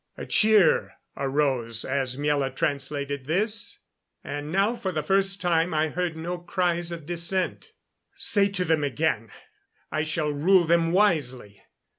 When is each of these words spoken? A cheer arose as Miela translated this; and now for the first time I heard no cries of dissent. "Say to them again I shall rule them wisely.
A 0.17 0.25
cheer 0.25 0.95
arose 1.15 1.85
as 1.85 2.17
Miela 2.17 2.55
translated 2.55 3.25
this; 3.27 3.77
and 4.23 4.51
now 4.51 4.75
for 4.75 4.91
the 4.91 5.03
first 5.03 5.39
time 5.39 5.75
I 5.75 5.89
heard 5.89 6.17
no 6.17 6.39
cries 6.39 6.91
of 6.91 7.05
dissent. 7.05 7.73
"Say 8.15 8.49
to 8.49 8.65
them 8.65 8.83
again 8.83 9.29
I 9.91 10.01
shall 10.01 10.31
rule 10.33 10.63
them 10.65 10.91
wisely. 10.91 11.61